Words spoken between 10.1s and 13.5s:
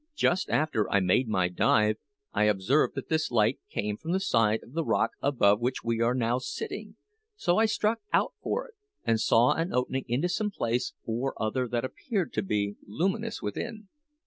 some place or other that appeared to be luminous